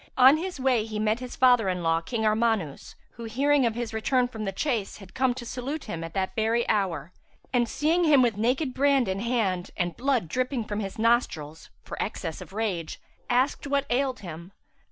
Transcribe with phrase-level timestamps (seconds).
[0.17, 3.93] On his way he met his father in law, King Armanus who, hearing of his
[3.93, 7.13] return from the chase, had come to salute him at that very hour
[7.53, 12.01] and, seeing him with naked brand in hand and blood dripping from his nostrils, for
[12.01, 14.53] excess of rage, asked what ailed him.